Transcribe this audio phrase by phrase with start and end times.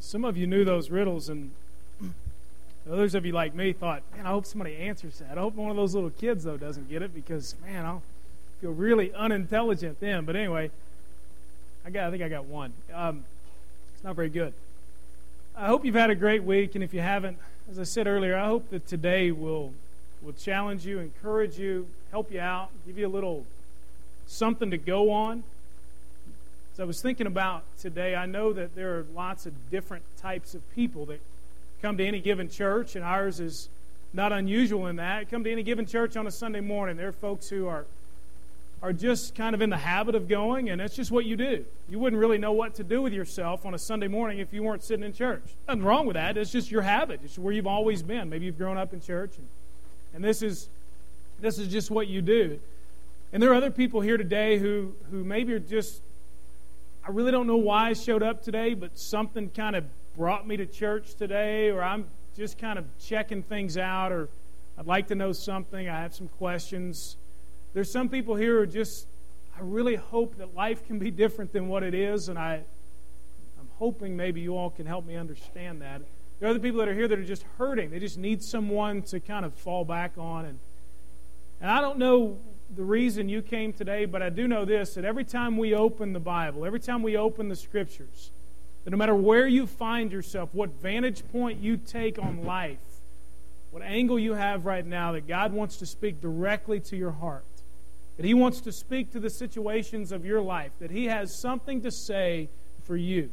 [0.00, 1.50] Some of you knew those riddles, and
[2.90, 5.36] others of you, like me, thought, man, I hope somebody answers that.
[5.36, 8.02] I hope one of those little kids, though, doesn't get it because, man, I'll
[8.60, 10.24] feel really unintelligent then.
[10.24, 10.70] But anyway,
[11.84, 12.72] I, got, I think I got one.
[12.94, 13.24] Um,
[13.94, 14.52] it's not very good.
[15.56, 17.38] I hope you've had a great week, and if you haven't,
[17.70, 19.72] as I said earlier, I hope that today will,
[20.22, 23.44] will challenge you, encourage you, help you out, give you a little
[24.26, 25.42] something to go on.
[26.78, 30.54] As I was thinking about today, I know that there are lots of different types
[30.54, 31.20] of people that
[31.82, 33.68] come to any given church, and ours is
[34.12, 35.28] not unusual in that.
[35.28, 36.96] Come to any given church on a Sunday morning.
[36.96, 37.84] There are folks who are
[38.80, 41.64] are just kind of in the habit of going, and that's just what you do.
[41.90, 44.62] You wouldn't really know what to do with yourself on a Sunday morning if you
[44.62, 45.42] weren't sitting in church.
[45.66, 46.36] Nothing wrong with that.
[46.36, 47.18] It's just your habit.
[47.24, 48.30] It's where you've always been.
[48.30, 49.48] Maybe you've grown up in church, and,
[50.14, 50.68] and this is
[51.40, 52.60] this is just what you do.
[53.32, 56.02] And there are other people here today who who maybe are just
[57.08, 60.58] I really don't know why I showed up today, but something kind of brought me
[60.58, 62.04] to church today, or I'm
[62.36, 64.28] just kind of checking things out, or
[64.76, 65.88] I'd like to know something.
[65.88, 67.16] I have some questions.
[67.72, 69.06] There's some people here who just,
[69.56, 72.56] I really hope that life can be different than what it is, and I,
[73.58, 76.02] I'm hoping maybe you all can help me understand that.
[76.40, 77.88] There are other people that are here that are just hurting.
[77.88, 80.44] They just need someone to kind of fall back on.
[80.44, 80.58] And,
[81.62, 82.36] and I don't know
[82.74, 86.12] the reason you came today, but I do know this that every time we open
[86.12, 88.30] the Bible, every time we open the Scriptures,
[88.84, 92.78] that no matter where you find yourself, what vantage point you take on life,
[93.70, 97.44] what angle you have right now, that God wants to speak directly to your heart,
[98.16, 101.82] that He wants to speak to the situations of your life, that He has something
[101.82, 102.48] to say
[102.84, 103.30] for you.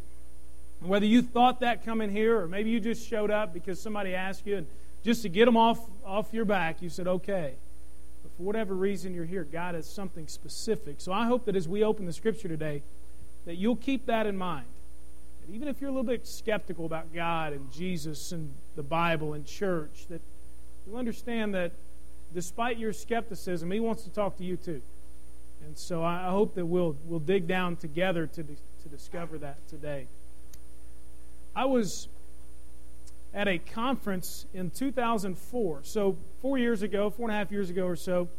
[0.80, 4.16] And whether you thought that coming here, or maybe you just showed up because somebody
[4.16, 4.68] asked you, and
[5.04, 7.56] just to get them off, off your back, you said, okay
[8.38, 10.96] for whatever reason you're here, God has something specific.
[11.00, 12.84] So I hope that as we open the scripture today,
[13.46, 14.66] that you'll keep that in mind.
[15.42, 19.34] That even if you're a little bit skeptical about God and Jesus and the Bible
[19.34, 20.22] and church, that
[20.86, 21.72] you'll understand that
[22.34, 24.82] despite your skepticism, He wants to talk to you too.
[25.66, 30.08] And so I hope that we'll, we'll dig down together to, to discover that today.
[31.56, 32.10] I was
[33.34, 35.82] at a conference in 2004.
[35.84, 38.30] So, four years ago, four and a half years ago or so,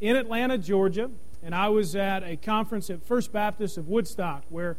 [0.00, 1.10] in Atlanta, Georgia.
[1.42, 4.76] And I was at a conference at First Baptist of Woodstock where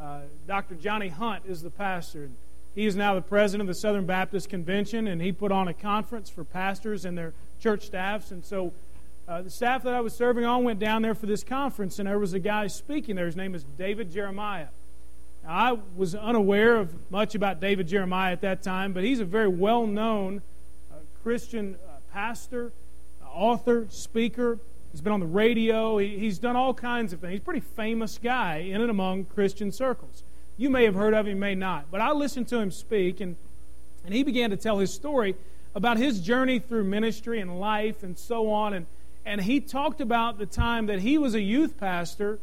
[0.00, 0.74] uh, Dr.
[0.76, 2.24] Johnny Hunt is the pastor.
[2.24, 2.36] And
[2.74, 5.74] he is now the president of the Southern Baptist Convention, and he put on a
[5.74, 8.30] conference for pastors and their church staffs.
[8.30, 8.72] And so,
[9.26, 12.06] uh, the staff that I was serving on went down there for this conference, and
[12.06, 13.26] there was a guy speaking there.
[13.26, 14.68] His name is David Jeremiah.
[15.48, 19.48] I was unaware of much about David Jeremiah at that time, but he's a very
[19.48, 20.42] well known
[20.90, 22.72] uh, Christian uh, pastor,
[23.22, 24.58] uh, author, speaker.
[24.90, 25.98] He's been on the radio.
[25.98, 27.32] He, he's done all kinds of things.
[27.32, 30.24] He's a pretty famous guy in and among Christian circles.
[30.56, 31.90] You may have heard of him, may not.
[31.90, 33.36] But I listened to him speak, and,
[34.04, 35.36] and he began to tell his story
[35.76, 38.72] about his journey through ministry and life and so on.
[38.72, 38.86] And,
[39.24, 42.40] and he talked about the time that he was a youth pastor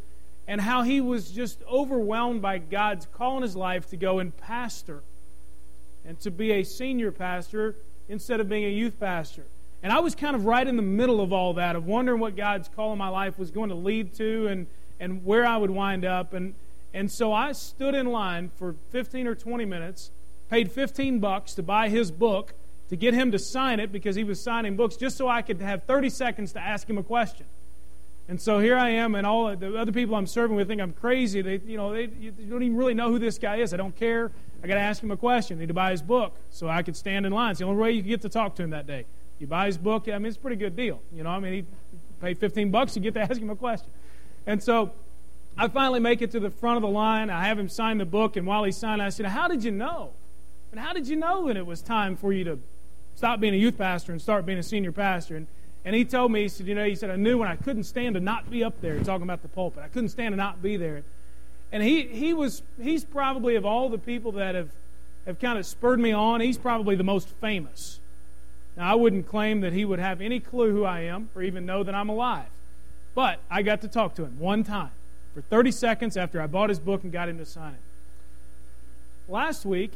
[0.47, 4.35] and how he was just overwhelmed by God's call in his life to go and
[4.35, 5.01] pastor
[6.05, 7.75] and to be a senior pastor
[8.09, 9.45] instead of being a youth pastor.
[9.81, 12.35] And I was kind of right in the middle of all that, of wondering what
[12.35, 14.67] God's call in my life was going to lead to and,
[14.99, 16.33] and where I would wind up.
[16.33, 16.55] And,
[16.93, 20.11] and so I stood in line for 15 or 20 minutes,
[20.49, 22.53] paid 15 bucks to buy his book,
[22.89, 25.59] to get him to sign it because he was signing books, just so I could
[25.61, 27.45] have 30 seconds to ask him a question.
[28.29, 30.93] And so here I am, and all the other people I'm serving with think I'm
[30.93, 31.41] crazy.
[31.41, 33.73] They, you know, they you don't even really know who this guy is.
[33.73, 34.31] I don't care.
[34.63, 35.57] I got to ask him a question.
[35.57, 37.51] I need to buy his book so I could stand in line.
[37.51, 39.05] It's the only way you can get to talk to him that day.
[39.39, 40.07] You buy his book.
[40.07, 41.01] I mean, it's a pretty good deal.
[41.13, 41.65] You know, I mean, he
[42.21, 43.89] paid 15 bucks to get to ask him a question.
[44.47, 44.93] And so
[45.57, 47.29] I finally make it to the front of the line.
[47.29, 49.71] I have him sign the book, and while he's signing, I said, "How did you
[49.71, 50.11] know?
[50.71, 52.59] And how did you know that it was time for you to
[53.15, 55.47] stop being a youth pastor and start being a senior pastor?" And
[55.85, 57.83] and he told me, he said, you know, he said, I knew when I couldn't
[57.83, 59.83] stand to not be up there, talking about the pulpit.
[59.83, 61.03] I couldn't stand to not be there.
[61.71, 64.69] And he, he was, he's probably of all the people that have,
[65.25, 67.99] have kind of spurred me on, he's probably the most famous.
[68.77, 71.65] Now, I wouldn't claim that he would have any clue who I am or even
[71.65, 72.47] know that I'm alive.
[73.13, 74.91] But I got to talk to him one time
[75.33, 79.31] for 30 seconds after I bought his book and got him to sign it.
[79.31, 79.91] Last week,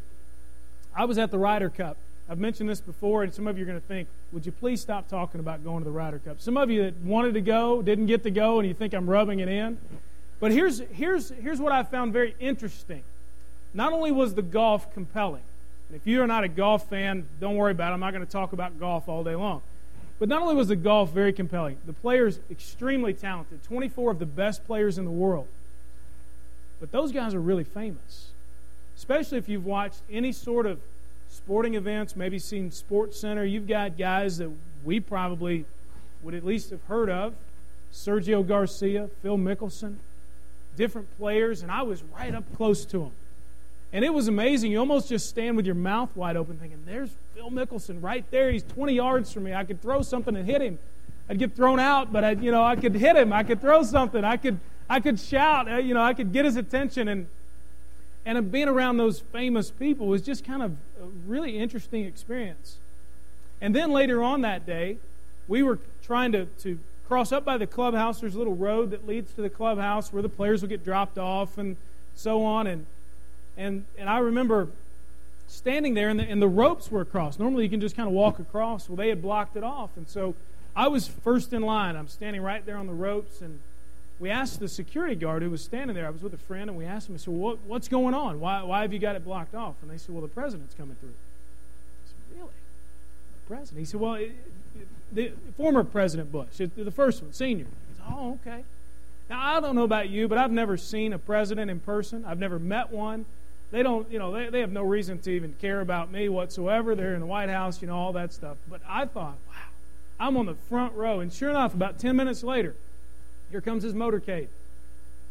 [0.96, 1.98] I was at the Ryder Cup
[2.30, 4.82] I've mentioned this before, and some of you are going to think, would you please
[4.82, 6.42] stop talking about going to the Ryder Cup?
[6.42, 9.10] Some of you that wanted to go, didn't get to go, and you think I'm
[9.10, 9.78] rubbing it in.
[10.40, 13.04] But here's, here's, here's what I found very interesting.
[13.74, 15.44] Not only was the golf compelling,
[15.88, 17.94] and if you're not a golf fan, don't worry about it.
[17.94, 19.62] I'm not going to talk about golf all day long.
[20.20, 24.26] But not only was the golf very compelling, the players extremely talented, 24 of the
[24.26, 25.48] best players in the world.
[26.80, 28.32] But those guys are really famous.
[28.98, 30.80] especially if you've watched any sort of
[31.38, 33.46] sporting events, maybe seen Sports Center.
[33.46, 34.50] You've got guys that
[34.84, 35.66] we probably
[36.24, 37.36] would at least have heard of
[37.94, 39.96] Sergio Garcia, Phil Mickelson,
[40.76, 43.12] different players, and I was right up close to them.
[43.94, 44.72] And it was amazing.
[44.72, 48.52] You almost just stand with your mouth wide open thinking, there's Phil Mickelson right there.
[48.52, 49.54] He's 20 yards from me.
[49.54, 50.80] I could throw something and hit him.
[51.30, 53.32] I'd get thrown out, but I, you know, I could hit him.
[53.32, 54.24] I could throw something.
[54.24, 55.72] I could, I could shout.
[55.72, 57.08] Uh, you know, I could get his attention.
[57.08, 57.28] And
[58.28, 60.72] and being around those famous people was just kind of
[61.02, 62.76] a really interesting experience.
[63.62, 64.98] And then later on that day,
[65.48, 66.78] we were trying to, to
[67.08, 68.20] cross up by the clubhouse.
[68.20, 71.18] There's a little road that leads to the clubhouse where the players will get dropped
[71.18, 71.78] off and
[72.16, 72.68] so on.
[72.68, 72.86] And
[73.56, 74.68] and and I remember
[75.48, 77.40] standing there, and the, and the ropes were across.
[77.40, 78.90] Normally, you can just kind of walk across.
[78.90, 80.36] Well, they had blocked it off, and so
[80.76, 81.96] I was first in line.
[81.96, 83.60] I'm standing right there on the ropes, and
[84.20, 86.08] we asked the security guard who was standing there.
[86.08, 87.16] I was with a friend, and we asked him.
[87.16, 88.40] I said, what, "What's going on?
[88.40, 90.96] Why, why have you got it blocked off?" And they said, "Well, the president's coming
[90.96, 92.54] through." I said, "Really?
[93.46, 94.32] The president?" He said, "Well, it,
[94.76, 98.64] it, the former President Bush, the first one, senior." Said, "Oh, okay."
[99.30, 102.24] Now I don't know about you, but I've never seen a president in person.
[102.26, 103.26] I've never met one.
[103.72, 106.96] They don't, you know, they, they have no reason to even care about me whatsoever.
[106.96, 108.56] They're in the White House, you know, all that stuff.
[108.70, 109.56] But I thought, wow,
[110.20, 111.20] I'm on the front row.
[111.20, 112.76] And sure enough, about 10 minutes later,
[113.52, 114.48] here comes his motorcade.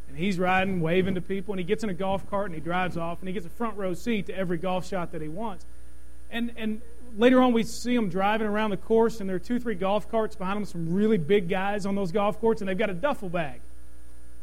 [0.09, 2.61] And he's riding, waving to people, and he gets in a golf cart and he
[2.61, 5.29] drives off, and he gets a front row seat to every golf shot that he
[5.29, 5.67] wants.
[6.31, 6.81] And, and
[7.17, 10.11] later on, we see him driving around the course, and there are two, three golf
[10.11, 12.95] carts behind him, some really big guys on those golf courts, and they've got a
[12.95, 13.61] duffel bag.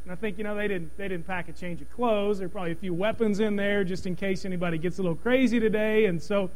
[0.03, 2.39] And I think, you know, they didn't, they didn't pack a change of clothes.
[2.39, 5.15] There are probably a few weapons in there just in case anybody gets a little
[5.15, 6.05] crazy today.
[6.05, 6.51] And so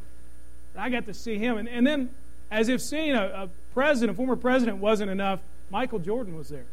[0.78, 1.58] I got to see him.
[1.58, 2.10] And, and then,
[2.52, 6.66] as if seeing a, a president, a former president, wasn't enough, Michael Jordan was there.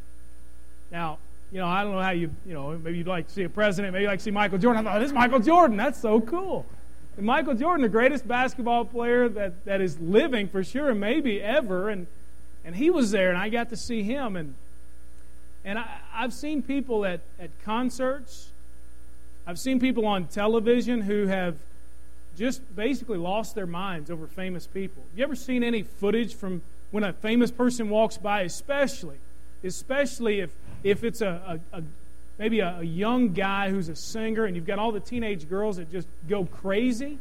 [0.94, 1.18] Now,
[1.50, 3.48] you know, I don't know how you, you know, maybe you'd like to see a
[3.48, 4.86] president, maybe you'd like to see Michael Jordan.
[4.86, 5.76] I thought, oh, this is Michael Jordan.
[5.76, 6.64] That's so cool.
[7.16, 11.42] And Michael Jordan, the greatest basketball player that, that is living for sure, and maybe
[11.42, 11.88] ever.
[11.88, 12.06] And,
[12.64, 14.36] and he was there, and I got to see him.
[14.36, 14.54] And
[15.64, 18.52] and I, I've seen people at, at concerts,
[19.48, 21.56] I've seen people on television who have
[22.36, 25.02] just basically lost their minds over famous people.
[25.16, 26.62] You ever seen any footage from
[26.92, 29.16] when a famous person walks by, especially,
[29.64, 30.50] especially if,
[30.84, 31.82] if it's a, a, a
[32.38, 35.78] maybe a, a young guy who's a singer and you've got all the teenage girls
[35.78, 37.18] that just go crazy?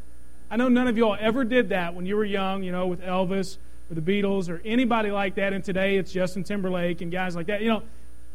[0.51, 2.85] I know none of you all ever did that when you were young, you know,
[2.85, 3.57] with Elvis
[3.89, 5.53] or the Beatles or anybody like that.
[5.53, 7.61] And today it's Justin Timberlake and guys like that.
[7.61, 7.83] You know,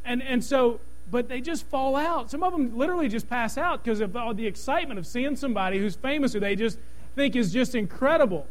[0.04, 0.80] and, and so,
[1.10, 2.30] but they just fall out.
[2.30, 5.78] Some of them literally just pass out because of all the excitement of seeing somebody
[5.78, 6.78] who's famous who they just
[7.14, 8.46] think is just incredible.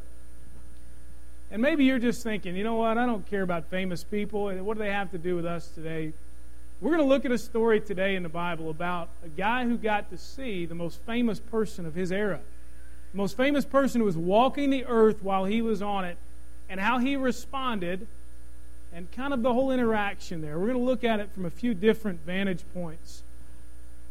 [1.50, 4.50] And maybe you're just thinking, you know what, I don't care about famous people.
[4.64, 6.14] What do they have to do with us today?
[6.80, 9.78] We're going to look at a story today in the Bible about a guy who
[9.78, 12.40] got to see the most famous person of his era.
[13.14, 16.18] The most famous person who was walking the earth while he was on it,
[16.70, 18.06] and how he responded
[18.94, 20.60] and kind of the whole interaction there.
[20.60, 23.24] We're going to look at it from a few different vantage points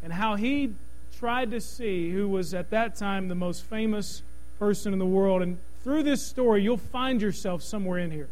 [0.03, 0.75] and how he
[1.21, 4.23] tried to see who was at that time the most famous
[4.59, 5.41] person in the world.
[5.41, 8.29] And through this story, you'll find yourself somewhere in here.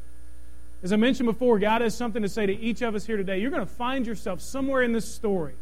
[0.85, 3.39] As I mentioned before, God has something to say to each of us here today.
[3.39, 5.55] You're going to find yourself somewhere in this story.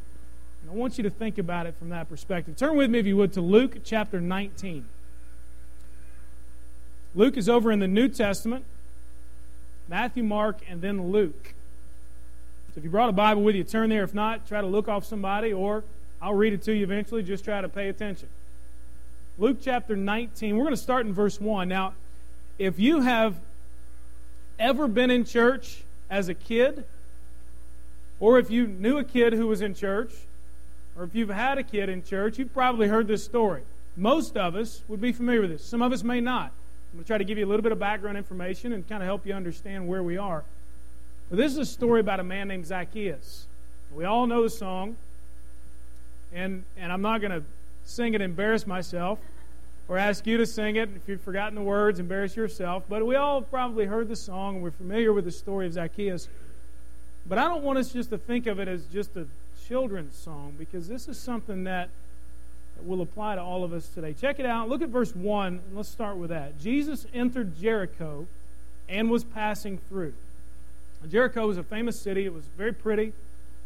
[0.61, 2.57] And I want you to think about it from that perspective.
[2.57, 4.85] Turn with me, if you would, to Luke chapter 19.
[7.15, 8.65] Luke is over in the New Testament.
[9.89, 11.55] Matthew, Mark, and then Luke.
[12.75, 14.03] So if you brought a Bible with you, turn there.
[14.03, 15.85] If not, try to look off somebody, or
[16.21, 17.23] I'll read it to you eventually.
[17.23, 18.29] Just try to pay attention.
[19.39, 20.57] Luke chapter 19.
[20.57, 21.69] We're going to start in verse 1.
[21.69, 21.95] Now,
[22.59, 23.37] if you have
[24.59, 26.85] ever been in church as a kid,
[28.21, 30.13] or if you knew a kid who was in church,
[30.97, 33.63] or if you've had a kid in church, you've probably heard this story.
[33.97, 35.65] Most of us would be familiar with this.
[35.65, 36.53] Some of us may not.
[36.93, 39.03] I'm going to try to give you a little bit of background information and kind
[39.03, 40.45] of help you understand where we are.
[41.31, 43.47] But this is a story about a man named Zacchaeus.
[43.95, 44.97] We all know the song,
[46.33, 47.43] and, and I'm not going to
[47.85, 49.19] sing it and embarrass myself
[49.93, 50.89] or ask you to sing it.
[50.97, 52.83] If you've forgotten the words, embarrass yourself.
[52.89, 56.31] But we all probably heard the song, and we're familiar with the story of Zacchaeus.
[57.27, 59.27] But I don't want us just to think of it as just a
[59.69, 61.91] children's song because this is something that
[62.83, 64.15] will apply to all of us today.
[64.19, 64.71] Check it out.
[64.71, 65.61] Look at verse 1.
[65.75, 66.59] Let's start with that.
[66.59, 68.27] Jesus entered Jericho
[68.89, 70.15] and was passing through.
[71.11, 72.25] Jericho was a famous city.
[72.25, 73.13] It was very pretty,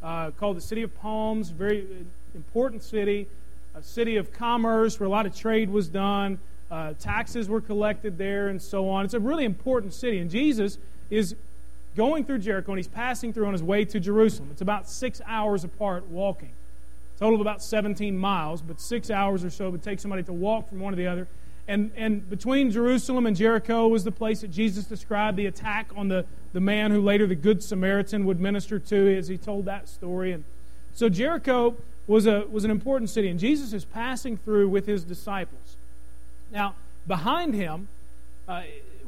[0.02, 1.86] uh, called the City of Palms, very
[2.34, 3.28] important city,
[3.76, 6.38] a city of commerce where a lot of trade was done.
[6.70, 9.04] Uh, taxes were collected there and so on.
[9.04, 10.18] It's a really important city.
[10.18, 10.78] And Jesus
[11.10, 11.36] is
[11.94, 14.48] going through Jericho and he's passing through on his way to Jerusalem.
[14.50, 16.52] It's about six hours apart walking.
[17.18, 20.70] total of about 17 miles, but six hours or so would take somebody to walk
[20.70, 21.28] from one to the other.
[21.68, 26.08] And, and between Jerusalem and Jericho was the place that Jesus described the attack on
[26.08, 29.86] the, the man who later the Good Samaritan would minister to as he told that
[29.86, 30.32] story.
[30.32, 30.44] And
[30.94, 35.04] so Jericho was, a, was an important city, and Jesus is passing through with his
[35.04, 35.76] disciples.
[36.52, 37.88] Now, behind him,
[38.46, 38.62] uh,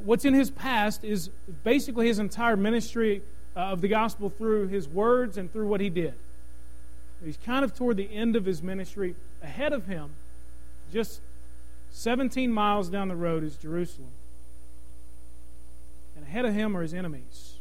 [0.05, 1.31] what's in his past is
[1.63, 3.23] basically his entire ministry
[3.57, 6.15] uh, of the gospel through his words and through what he did.
[7.25, 9.17] He's kind of toward the end of his ministry.
[9.43, 10.11] Ahead of him,
[10.93, 11.21] just
[11.91, 14.11] 17 miles down the road, is Jerusalem.
[16.17, 17.55] And ahead of him are his enemies.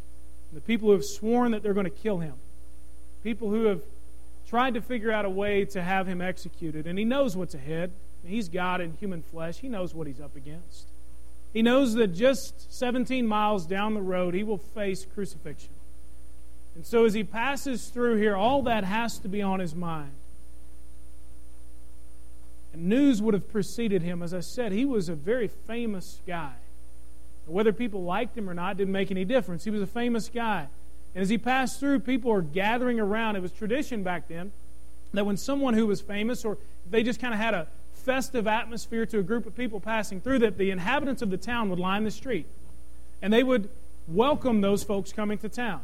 [0.54, 2.36] The people who have sworn that they're going to kill him.
[3.24, 3.82] People who have
[4.48, 6.88] tried to figure out a way to have him executed.
[6.88, 7.92] And he knows what's ahead.
[8.26, 9.60] He's God in human flesh.
[9.60, 10.88] He knows what he's up against.
[11.54, 15.74] He knows that just 17 miles down the road, he will face crucifixion.
[16.76, 20.12] And so as he passes through here, all that has to be on his mind.
[22.74, 24.22] And news would have preceded him.
[24.22, 26.54] As I said, he was a very famous guy.
[27.48, 29.64] Whether people liked him or not didn't make any difference.
[29.64, 30.68] He was a famous guy.
[31.18, 33.38] And as he passed through, people were gathering around.
[33.38, 34.52] It was tradition back then
[35.14, 36.60] that when someone who was famous, or
[36.92, 40.38] they just kind of had a festive atmosphere to a group of people passing through,
[40.38, 42.46] that the inhabitants of the town would line the street.
[43.20, 43.68] And they would
[44.08, 45.82] welcome those folks coming to town.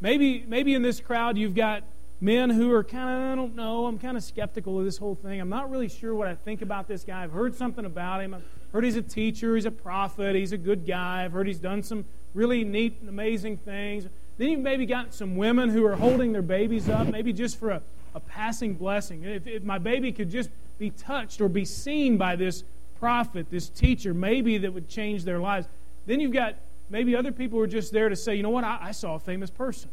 [0.00, 1.84] Maybe, maybe in this crowd you've got
[2.20, 5.14] men who are kind of, I don't know, I'm kind of skeptical of this whole
[5.14, 5.40] thing.
[5.40, 7.22] I'm not really sure what I think about this guy.
[7.22, 8.34] I've heard something about him.
[8.34, 11.24] I've heard he's a teacher, he's a prophet, he's a good guy.
[11.24, 14.08] I've heard he's done some really neat and amazing things.
[14.36, 17.70] Then you've maybe got some women who are holding their babies up, maybe just for
[17.70, 17.82] a,
[18.14, 19.24] a passing blessing.
[19.24, 22.64] If, if my baby could just be touched or be seen by this
[22.98, 25.68] prophet, this teacher, maybe that would change their lives.
[26.06, 26.56] Then you've got
[26.90, 29.14] maybe other people who are just there to say, you know what, I, I saw
[29.14, 29.90] a famous person.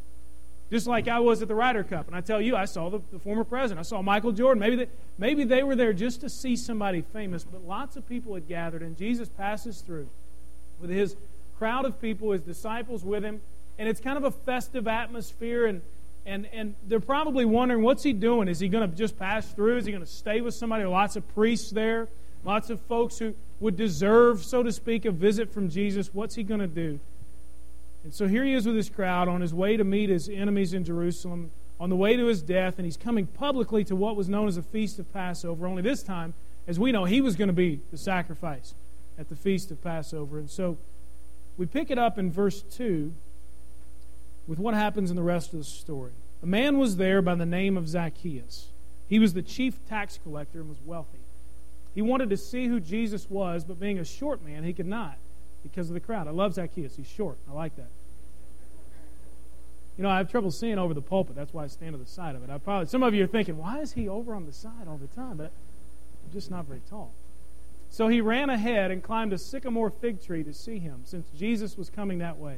[0.72, 2.08] Just like I was at the Ryder Cup.
[2.08, 3.80] And I tell you, I saw the, the former president.
[3.80, 4.60] I saw Michael Jordan.
[4.60, 8.34] Maybe they, maybe they were there just to see somebody famous, but lots of people
[8.34, 10.08] had gathered, and Jesus passes through
[10.80, 11.18] with his
[11.58, 13.42] crowd of people, his disciples with him,
[13.78, 15.82] and it's kind of a festive atmosphere, and
[16.26, 18.48] and, and they're probably wondering, what's he doing?
[18.48, 19.78] Is he going to just pass through?
[19.78, 20.86] Is he going to stay with somebody?
[20.86, 22.08] Lots of priests there,
[22.44, 26.14] lots of folks who would deserve, so to speak, a visit from Jesus.
[26.14, 27.00] What's he going to do?
[28.04, 30.74] And so here he is with his crowd on his way to meet his enemies
[30.74, 34.30] in Jerusalem, on the way to his death, and he's coming publicly to what was
[34.30, 35.68] known as a feast of Passover.
[35.68, 36.34] Only this time,
[36.68, 38.74] as we know, he was going to be the sacrifice
[39.18, 40.40] at the feast of Passover.
[40.40, 40.78] And so
[41.58, 43.14] we pick it up in verse 2
[44.48, 46.12] with what happens in the rest of the story.
[46.44, 48.68] A man was there by the name of Zacchaeus.
[49.08, 51.20] He was the chief tax collector and was wealthy.
[51.94, 55.18] He wanted to see who Jesus was, but being a short man, he could not
[55.64, 56.28] because of the crowd.
[56.28, 56.96] I love Zacchaeus.
[56.96, 57.38] He's short.
[57.50, 57.90] I like that.
[59.98, 61.36] You know, I have trouble seeing over the pulpit.
[61.36, 62.50] That's why I stand to the side of it.
[62.50, 64.98] I probably some of you are thinking, why is he over on the side all
[64.98, 65.38] the time?
[65.38, 65.52] But
[66.26, 67.12] I'm just not very tall.
[67.90, 71.78] So he ran ahead and climbed a sycamore fig tree to see him, since Jesus
[71.78, 72.58] was coming that way.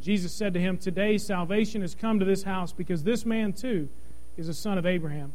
[0.00, 3.88] Jesus said to him, Today salvation has come to this house because this man too
[4.36, 5.32] is a son of Abraham.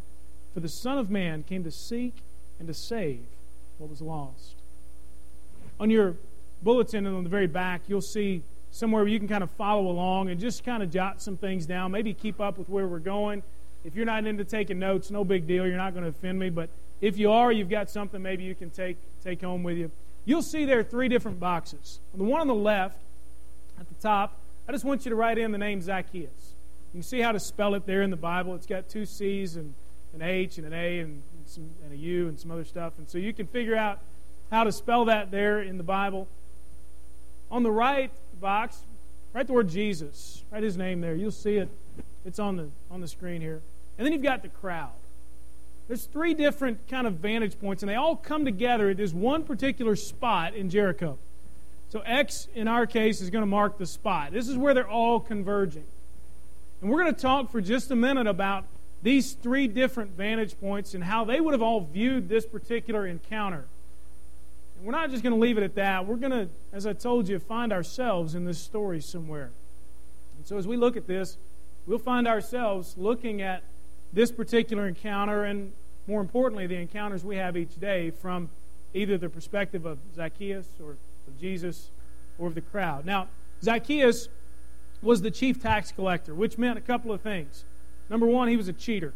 [0.53, 2.15] For the Son of Man came to seek
[2.57, 3.21] and to save
[3.77, 4.55] what was lost.
[5.79, 6.15] On your
[6.61, 9.87] bulletin and on the very back, you'll see somewhere where you can kind of follow
[9.87, 12.99] along and just kind of jot some things down, maybe keep up with where we're
[12.99, 13.41] going.
[13.85, 15.65] If you're not into taking notes, no big deal.
[15.65, 16.49] You're not going to offend me.
[16.49, 19.89] But if you are, you've got something maybe you can take, take home with you.
[20.25, 21.99] You'll see there are three different boxes.
[22.13, 22.97] The one on the left,
[23.79, 24.37] at the top,
[24.69, 26.53] I just want you to write in the name Zacchaeus.
[26.93, 28.53] You can see how to spell it there in the Bible.
[28.53, 29.73] It's got two C's and
[30.13, 32.93] an H and an A and, some, and a U and some other stuff.
[32.99, 33.99] And so you can figure out
[34.51, 36.27] how to spell that there in the Bible.
[37.49, 38.83] On the right box,
[39.33, 40.43] write the word Jesus.
[40.51, 41.15] Write his name there.
[41.15, 41.69] You'll see it.
[42.23, 43.63] It's on the on the screen here.
[43.97, 44.91] And then you've got the crowd.
[45.87, 49.45] There's three different kind of vantage points, and they all come together at this one
[49.45, 51.17] particular spot in Jericho.
[51.89, 54.31] So X in our case is going to mark the spot.
[54.31, 55.85] This is where they're all converging.
[56.81, 58.65] And we're going to talk for just a minute about
[59.01, 63.65] these three different vantage points and how they would have all viewed this particular encounter.
[64.77, 66.05] And we're not just going to leave it at that.
[66.05, 69.51] We're going to, as I told you, find ourselves in this story somewhere.
[70.37, 71.37] And so as we look at this,
[71.87, 73.63] we'll find ourselves looking at
[74.13, 75.73] this particular encounter and,
[76.07, 78.49] more importantly, the encounters we have each day from
[78.93, 80.97] either the perspective of Zacchaeus or
[81.29, 81.89] of Jesus
[82.37, 83.05] or of the crowd.
[83.05, 83.27] Now,
[83.63, 84.29] Zacchaeus
[85.01, 87.63] was the chief tax collector, which meant a couple of things.
[88.09, 89.13] Number one, he was a cheater.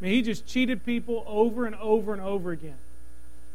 [0.00, 2.76] I mean, he just cheated people over and over and over again.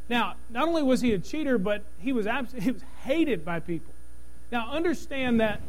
[0.09, 3.59] Now, not only was he a cheater, but he was abs- he was hated by
[3.59, 3.93] people.
[4.51, 5.61] Now, understand that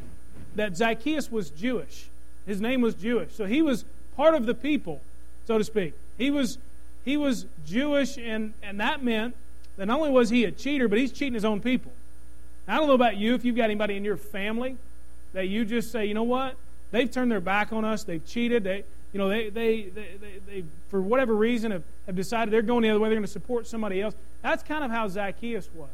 [0.55, 2.09] that Zacchaeus was Jewish.
[2.47, 3.85] His name was Jewish, so he was
[4.17, 5.01] part of the people,
[5.47, 5.95] so to speak.
[6.17, 6.59] He was
[7.05, 9.35] he was Jewish, and and that meant
[9.77, 11.93] that not only was he a cheater, but he's cheating his own people.
[12.69, 14.77] I don't know about you if you've got anybody in your family
[15.33, 16.55] that you just say, you know what,
[16.91, 20.41] they've turned their back on us, they've cheated, they you know, they, they, they, they,
[20.47, 23.33] they for whatever reason, have, have decided they're going the other way, they're going to
[23.33, 24.15] support somebody else.
[24.43, 25.89] That's kind of how Zacchaeus was.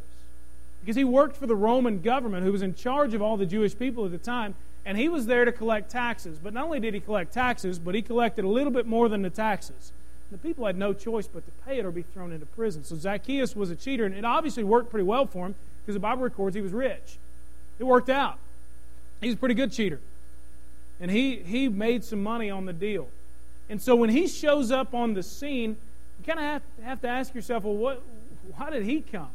[0.80, 3.78] Because he worked for the Roman government, who was in charge of all the Jewish
[3.78, 4.54] people at the time,
[4.84, 6.38] and he was there to collect taxes.
[6.42, 9.22] But not only did he collect taxes, but he collected a little bit more than
[9.22, 9.92] the taxes.
[10.30, 12.82] The people had no choice but to pay it or be thrown into prison.
[12.84, 15.54] So Zacchaeus was a cheater, and it obviously worked pretty well for him
[15.84, 17.18] because the Bible records he was rich.
[17.78, 18.38] It worked out.
[19.20, 20.00] He's a pretty good cheater.
[21.00, 23.08] And he, he made some money on the deal.
[23.68, 25.76] And so when he shows up on the scene,
[26.18, 28.02] you kind of have, have to ask yourself, well, what,
[28.56, 29.28] why did he come?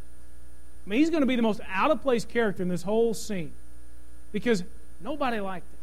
[0.85, 3.13] I mean, he's going to be the most out of place character in this whole
[3.13, 3.51] scene
[4.31, 4.63] because
[5.01, 5.79] nobody liked him.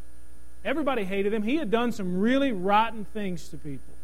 [0.64, 1.42] Everybody hated him.
[1.42, 3.94] He had done some really rotten things to people.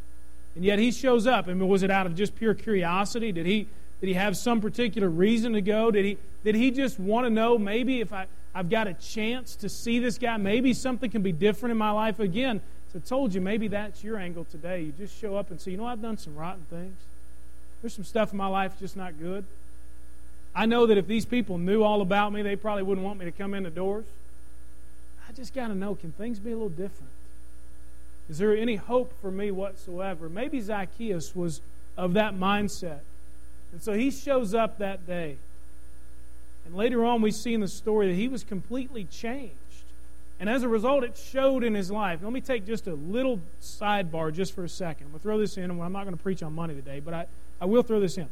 [0.54, 1.48] And yet he shows up.
[1.48, 3.32] I mean, was it out of just pure curiosity?
[3.32, 3.66] Did he,
[4.00, 5.90] did he have some particular reason to go?
[5.90, 9.56] Did he, did he just want to know maybe if I, I've got a chance
[9.56, 10.36] to see this guy.
[10.36, 12.60] Maybe something can be different in my life again.
[12.92, 14.82] So I told you, maybe that's your angle today.
[14.82, 16.98] You just show up and say, you know, I've done some rotten things.
[17.80, 19.44] There's some stuff in my life just not good.
[20.54, 23.24] I know that if these people knew all about me, they probably wouldn't want me
[23.24, 24.04] to come in the doors.
[25.28, 27.10] I just got to know can things be a little different?
[28.28, 30.28] Is there any hope for me whatsoever?
[30.28, 31.60] Maybe Zacchaeus was
[31.96, 33.00] of that mindset.
[33.72, 35.36] And so he shows up that day.
[36.64, 39.56] And later on, we see in the story that he was completely changed.
[40.40, 42.20] And as a result, it showed in his life.
[42.22, 45.06] Let me take just a little sidebar just for a second.
[45.06, 47.14] I'm going to throw this in, I'm not going to preach on money today, but
[47.14, 47.26] I,
[47.60, 48.28] I will throw this in.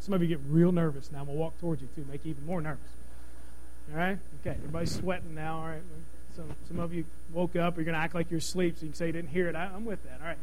[0.00, 1.20] Some of you get real nervous now.
[1.20, 2.88] I'm going to walk towards you, too, make you even more nervous.
[3.92, 4.18] All right?
[4.40, 5.58] Okay, everybody's sweating now.
[5.58, 5.82] All right?
[6.34, 7.76] Some, some of you woke up.
[7.76, 9.54] You're going to act like you're asleep so you can say you didn't hear it.
[9.54, 10.20] I, I'm with that.
[10.20, 10.38] All right.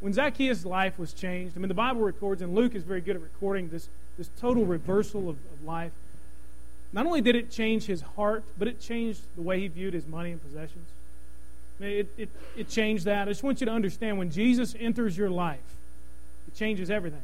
[0.00, 3.16] When Zacchaeus' life was changed, I mean, the Bible records, and Luke is very good
[3.16, 5.92] at recording this, this total reversal of, of life.
[6.92, 10.06] Not only did it change his heart, but it changed the way he viewed his
[10.06, 10.88] money and possessions.
[11.80, 13.28] It, it, it changed that.
[13.28, 15.58] I just want you to understand when Jesus enters your life,
[16.46, 17.22] it changes everything,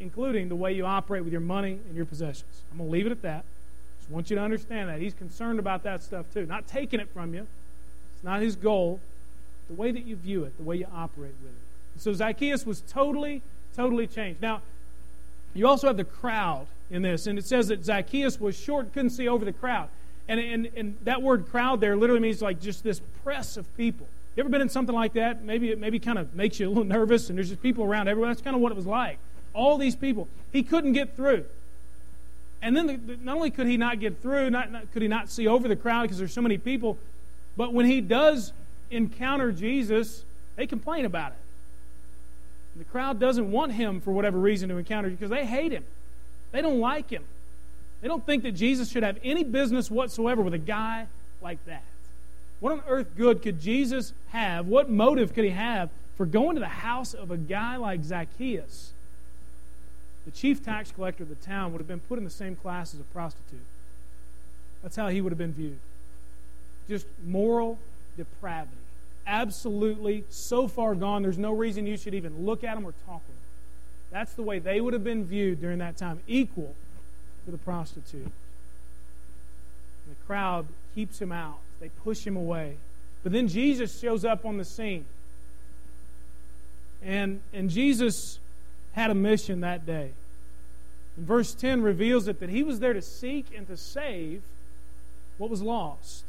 [0.00, 2.62] including the way you operate with your money and your possessions.
[2.70, 3.44] I'm going to leave it at that.
[4.00, 5.00] Just want you to understand that.
[5.00, 6.44] He's concerned about that stuff too.
[6.44, 7.46] Not taking it from you,
[8.14, 9.00] it's not his goal.
[9.68, 12.00] The way that you view it, the way you operate with it.
[12.00, 13.40] So Zacchaeus was totally,
[13.76, 14.42] totally changed.
[14.42, 14.62] Now,
[15.54, 19.10] you also have the crowd in this, and it says that Zacchaeus was short, couldn't
[19.10, 19.88] see over the crowd.
[20.28, 24.06] And, and, and that word crowd there literally means like just this press of people.
[24.36, 25.42] You ever been in something like that?
[25.42, 28.08] Maybe it maybe kind of makes you a little nervous, and there's just people around
[28.08, 28.30] everywhere.
[28.30, 29.18] That's kind of what it was like.
[29.54, 30.28] All these people.
[30.52, 31.44] He couldn't get through.
[32.62, 35.08] And then the, the, not only could he not get through, not, not, could he
[35.08, 36.98] not see over the crowd because there's so many people,
[37.56, 38.52] but when he does
[38.90, 40.24] encounter Jesus,
[40.56, 41.38] they complain about it.
[42.76, 45.84] The crowd doesn't want him for whatever reason to encounter because they hate him.
[46.52, 47.24] They don't like him.
[48.00, 51.06] They don't think that Jesus should have any business whatsoever with a guy
[51.42, 51.84] like that.
[52.60, 54.66] What on earth good could Jesus have?
[54.66, 58.92] What motive could he have for going to the house of a guy like Zacchaeus?
[60.24, 62.94] The chief tax collector of the town would have been put in the same class
[62.94, 63.60] as a prostitute.
[64.82, 65.78] That's how he would have been viewed.
[66.88, 67.78] Just moral
[68.16, 68.76] depravity
[69.30, 73.22] absolutely so far gone, there's no reason you should even look at him or talk
[73.26, 73.39] with them.
[74.10, 76.74] That's the way they would have been viewed during that time, equal
[77.44, 78.22] to the prostitute.
[78.22, 78.32] And
[80.08, 82.76] the crowd keeps him out, they push him away.
[83.22, 85.04] But then Jesus shows up on the scene.
[87.02, 88.38] And, and Jesus
[88.92, 90.10] had a mission that day.
[91.16, 94.42] And verse 10 reveals it that he was there to seek and to save
[95.38, 96.24] what was lost.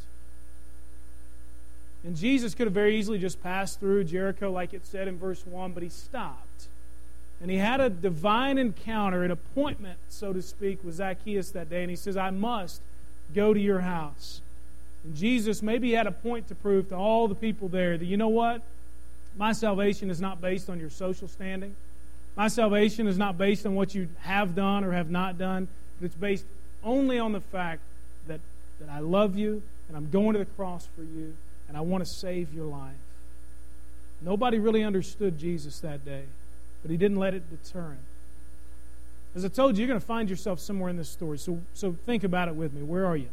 [2.04, 5.46] And Jesus could have very easily just passed through Jericho, like it said in verse
[5.46, 6.48] 1, but he stopped.
[7.41, 11.82] And he had a divine encounter, an appointment, so to speak, with Zacchaeus that day.
[11.82, 12.82] And he says, I must
[13.34, 14.41] go to your house.
[15.04, 18.17] And Jesus maybe had a point to prove to all the people there that, you
[18.17, 18.62] know what?
[19.38, 21.75] My salvation is not based on your social standing.
[22.36, 25.67] My salvation is not based on what you have done or have not done.
[25.99, 26.45] but It's based
[26.84, 27.82] only on the fact
[28.27, 28.39] that,
[28.80, 31.34] that I love you and I'm going to the cross for you
[31.67, 32.93] and I want to save your life.
[34.21, 36.23] Nobody really understood Jesus that day,
[36.82, 38.00] but he didn't let it deter him.
[39.34, 41.38] As I told you, you're going to find yourself somewhere in this story.
[41.38, 42.84] So, so think about it with me.
[42.84, 43.30] Where are you?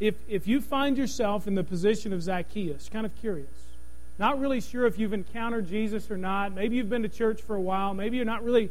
[0.00, 3.48] If, if you find yourself in the position of Zacchaeus, kind of curious,
[4.18, 7.54] not really sure if you've encountered Jesus or not, maybe you've been to church for
[7.54, 8.70] a while, maybe you're not really,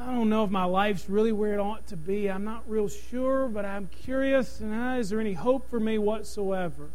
[0.00, 2.30] I don't know if my life's really where it ought to be.
[2.30, 4.60] I'm not real sure, but I'm curious.
[4.60, 6.88] And uh, is there any hope for me whatsoever?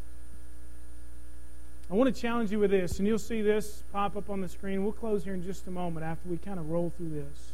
[1.89, 4.49] I want to challenge you with this, and you'll see this pop up on the
[4.49, 4.83] screen.
[4.83, 7.51] We'll close here in just a moment after we kind of roll through this.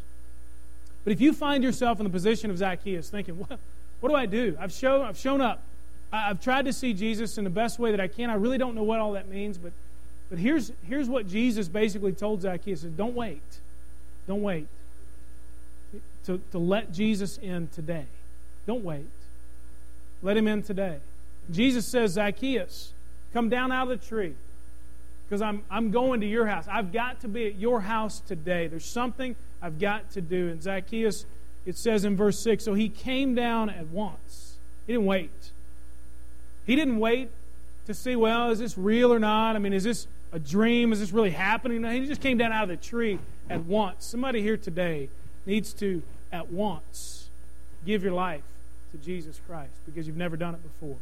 [1.04, 3.60] But if you find yourself in the position of Zacchaeus, thinking, what,
[4.00, 4.58] what do I do?
[4.60, 5.62] I've shown, I've shown up.
[6.12, 8.30] I've tried to see Jesus in the best way that I can.
[8.30, 9.72] I really don't know what all that means, but,
[10.30, 13.42] but here's, here's what Jesus basically told Zacchaeus said, Don't wait.
[14.28, 14.68] Don't wait
[16.26, 18.06] to, to let Jesus in today.
[18.66, 19.06] Don't wait.
[20.22, 20.98] Let him in today.
[21.52, 22.93] Jesus says, Zacchaeus,
[23.34, 24.36] come down out of the tree
[25.28, 26.66] because I'm, I'm going to your house.
[26.70, 28.68] I've got to be at your house today.
[28.68, 30.50] There's something I've got to do.
[30.50, 31.26] And Zacchaeus,
[31.66, 34.58] it says in verse 6, so he came down at once.
[34.86, 35.52] He didn't wait.
[36.66, 37.32] He didn't wait
[37.88, 39.56] to see, well, is this real or not?
[39.56, 40.94] I mean, is this a dream?
[40.94, 41.82] Is this really happening?
[41.82, 43.20] No, he just came down out of the tree
[43.50, 44.06] at once.
[44.06, 45.10] Somebody here today
[45.46, 47.30] needs to, at once,
[47.86, 48.44] give your life
[48.92, 50.98] to Jesus Christ because you've never done it before.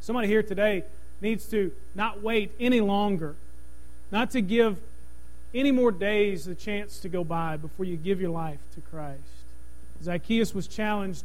[0.00, 0.84] Somebody here today
[1.20, 3.36] needs to not wait any longer,
[4.10, 4.80] not to give
[5.54, 9.22] any more days the chance to go by before you give your life to Christ.
[10.02, 11.24] Zacchaeus was challenged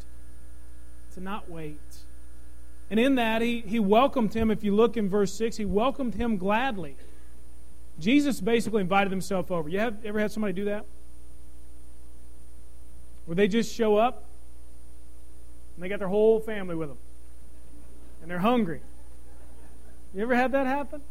[1.13, 1.80] to not wait.
[2.89, 4.51] And in that, he, he welcomed him.
[4.51, 6.95] If you look in verse 6, he welcomed him gladly.
[7.99, 9.69] Jesus basically invited himself over.
[9.69, 10.86] You have ever had somebody do that?
[13.25, 14.23] Where they just show up
[15.75, 16.97] and they got their whole family with them.
[18.21, 18.82] And they're hungry.
[20.13, 21.02] You ever had that happen?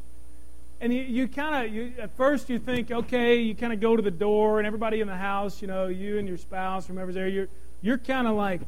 [0.80, 3.96] And you, you kind of, you, at first you think, okay, you kind of go
[3.96, 7.14] to the door and everybody in the house, you know, you and your spouse, whoever's
[7.14, 7.48] there, you're,
[7.82, 8.60] you're kind of like,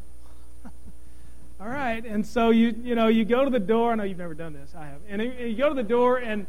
[1.60, 2.04] all right.
[2.04, 3.92] And so you you know you go to the door.
[3.92, 4.74] I know you've never done this.
[4.76, 5.00] I have.
[5.08, 6.46] And you go to the door and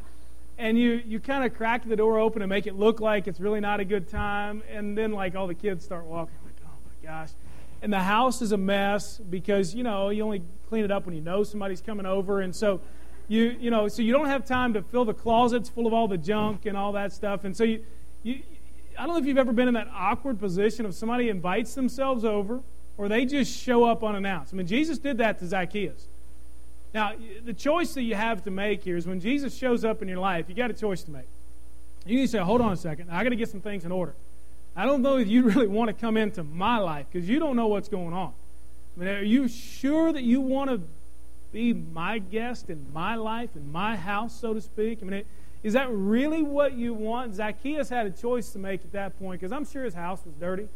[0.58, 3.40] and you you kind of crack the door open and make it look like it's
[3.40, 4.64] really not a good time.
[4.72, 6.36] And then like all the kids start walking.
[6.40, 7.30] I'm like oh my gosh.
[7.82, 11.16] And the house is a mess because you know you only clean it up when
[11.16, 12.42] you know somebody's coming over.
[12.42, 12.80] And so
[13.28, 16.08] you you know so you don't have time to fill the closets full of all
[16.08, 17.44] the junk and all that stuff.
[17.44, 17.84] And so you
[18.24, 18.42] you
[18.98, 22.24] I don't know if you've ever been in that awkward position of somebody invites themselves
[22.24, 22.62] over
[22.98, 24.54] or they just show up unannounced.
[24.54, 26.08] I mean, Jesus did that to Zacchaeus.
[26.94, 30.08] Now, the choice that you have to make here is when Jesus shows up in
[30.08, 31.28] your life, you got a choice to make.
[32.06, 33.92] You need to say, hold on a second, I got to get some things in
[33.92, 34.14] order.
[34.76, 37.56] I don't know if you really want to come into my life because you don't
[37.56, 38.34] know what's going on.
[38.96, 40.82] I mean, are you sure that you want to
[41.54, 45.00] be my guest in my life, in my house, so to speak?
[45.02, 45.24] I mean,
[45.64, 47.36] is that really what you want?
[47.36, 50.34] Zacchaeus had a choice to make at that point because I'm sure his house was
[50.36, 50.68] dirty.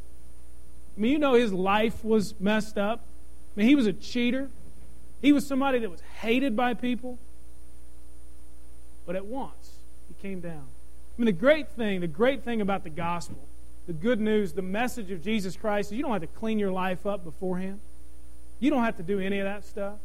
[0.95, 3.01] I mean, you know his life was messed up.
[3.55, 4.49] I mean, he was a cheater.
[5.21, 7.17] He was somebody that was hated by people.
[9.05, 10.63] But at once, he came down.
[11.17, 13.39] I mean, the great thing, the great thing about the gospel,
[13.87, 16.71] the good news, the message of Jesus Christ is you don't have to clean your
[16.71, 17.79] life up beforehand.
[18.59, 19.95] You don't have to do any of that stuff.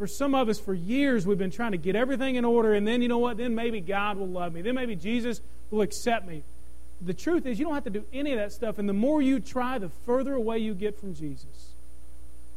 [0.00, 2.88] For some of us, for years, we've been trying to get everything in order, and
[2.88, 3.36] then you know what?
[3.36, 4.62] Then maybe God will love me.
[4.62, 6.42] Then maybe Jesus will accept me
[7.02, 8.78] the truth is, you don't have to do any of that stuff.
[8.78, 11.74] And the more you try, the further away you get from Jesus.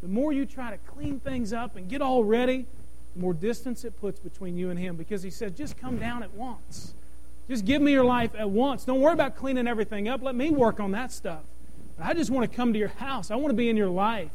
[0.02, 2.66] The more you try to clean things up and get all ready,
[3.16, 4.96] the more distance it puts between you and Him.
[4.98, 6.94] Because He says, just come down at once.
[7.48, 8.84] Just give me your life at once.
[8.84, 10.22] Don't worry about cleaning everything up.
[10.22, 11.44] Let me work on that stuff.
[12.00, 13.32] I just want to come to your house.
[13.32, 14.32] I want to be in your life.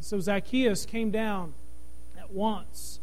[0.00, 1.52] so Zacchaeus came down
[2.34, 3.00] once.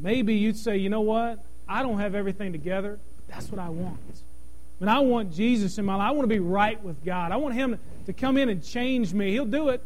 [0.00, 1.44] Maybe you'd say, you know what?
[1.68, 2.98] I don't have everything together.
[3.28, 3.98] That's what I want.
[4.80, 6.08] And I want Jesus in my life.
[6.08, 7.32] I want to be right with God.
[7.32, 9.32] I want Him to come in and change me.
[9.32, 9.82] He'll do it.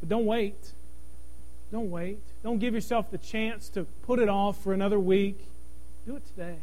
[0.00, 0.72] But don't wait.
[1.72, 2.18] Don't wait.
[2.42, 5.38] Don't give yourself the chance to put it off for another week.
[6.06, 6.56] Do it today.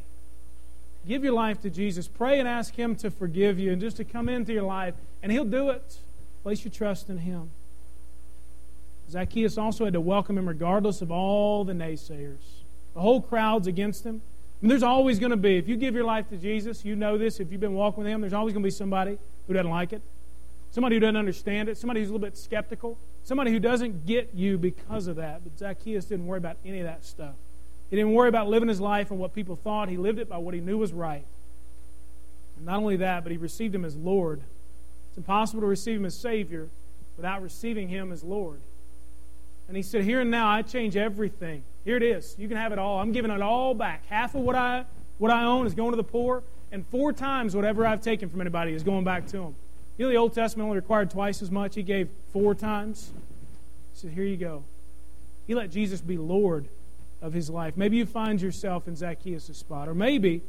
[1.08, 2.08] Give your life to Jesus.
[2.08, 5.32] Pray and ask Him to forgive you and just to come into your life, and
[5.32, 6.00] He'll do it.
[6.44, 7.50] Place your trust in Him.
[9.10, 12.63] Zacchaeus also had to welcome Him regardless of all the naysayers.
[12.94, 14.22] The whole crowd's against Him.
[14.62, 17.18] And there's always going to be, if you give your life to Jesus, you know
[17.18, 19.70] this, if you've been walking with Him, there's always going to be somebody who doesn't
[19.70, 20.02] like it,
[20.72, 24.32] somebody who doesn't understand it, somebody who's a little bit skeptical, somebody who doesn't get
[24.34, 25.44] you because of that.
[25.44, 27.36] But Zacchaeus didn't worry about any of that stuff.
[27.89, 29.89] He didn't worry about living his life and what people thought.
[29.89, 31.26] He lived it by what he knew was right.
[32.58, 34.41] And not only that, but he received Him as Lord.
[35.10, 36.70] It's impossible to receive Him as Savior
[37.18, 38.60] without receiving Him as Lord.
[39.67, 41.63] And he said, Here and now, I change everything.
[41.84, 42.36] Here it is.
[42.38, 42.99] You can have it all.
[42.99, 44.06] I'm giving it all back.
[44.08, 44.86] Half of what I,
[45.17, 46.43] what I own is going to the poor.
[46.71, 49.56] and four times whatever I've taken from anybody is going back to them.
[49.97, 51.75] You know, the Old Testament only required twice as much.
[51.75, 53.12] He gave four times.
[53.93, 54.63] He said, Here you go.
[55.47, 56.67] He let Jesus be Lord
[57.21, 57.78] of his life.
[57.78, 60.41] Maybe you find yourself in Zacchaeus' spot, or maybe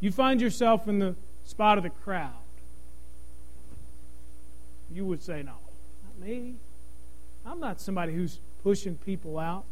[0.00, 2.32] you find yourself in the spot of the crowd.
[4.92, 5.52] You would say, No,
[6.04, 6.54] not me.
[7.46, 9.64] I'm not somebody who's pushing people out.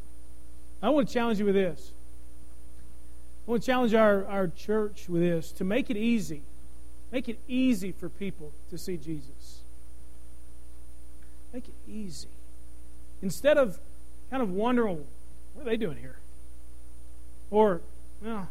[0.82, 1.92] I want to challenge you with this.
[3.46, 6.42] I want to challenge our, our church with this to make it easy.
[7.12, 9.60] Make it easy for people to see Jesus.
[11.52, 12.28] Make it easy.
[13.22, 13.78] Instead of
[14.30, 15.04] kind of wondering,
[15.54, 16.16] what are they doing here?
[17.50, 17.80] Or,
[18.22, 18.48] well,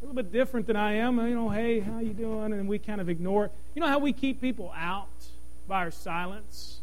[0.00, 1.18] a little bit different than I am.
[1.18, 2.52] You know, hey, how you doing?
[2.52, 3.52] And we kind of ignore it.
[3.74, 5.08] You know how we keep people out
[5.66, 6.81] by our silence?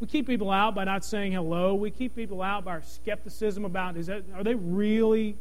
[0.00, 1.74] We keep people out by not saying hello.
[1.74, 5.36] We keep people out by our skepticism about is that are they really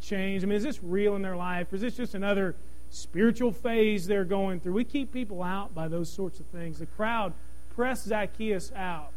[0.00, 0.44] changed?
[0.44, 1.72] I mean, is this real in their life?
[1.72, 2.54] Or is this just another
[2.90, 4.74] spiritual phase they're going through?
[4.74, 6.78] We keep people out by those sorts of things.
[6.78, 7.32] The crowd
[7.74, 9.10] pressed Zacchaeus out.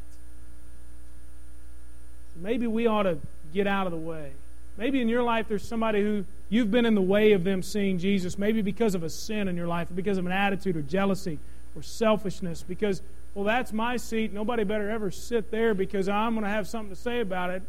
[2.36, 3.20] Maybe we ought to
[3.54, 4.32] get out of the way.
[4.78, 7.98] Maybe in your life there's somebody who you've been in the way of them seeing
[7.98, 10.82] Jesus, maybe because of a sin in your life, or because of an attitude or
[10.82, 11.40] jealousy
[11.76, 13.02] or selfishness, because
[13.34, 14.34] well, that's my seat.
[14.34, 17.64] Nobody better ever sit there because I'm going to have something to say about it.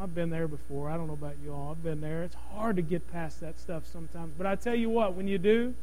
[0.00, 0.90] I've been there before.
[0.90, 1.70] I don't know about you all.
[1.70, 2.22] I've been there.
[2.22, 4.32] It's hard to get past that stuff sometimes.
[4.36, 5.74] But I tell you what, when you do,